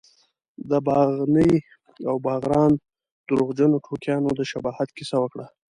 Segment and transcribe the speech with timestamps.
[0.69, 1.51] د باغني
[2.09, 2.71] او باغران
[3.27, 5.45] درواغجنو ټوکیانو د شباهت کیسه وکړه.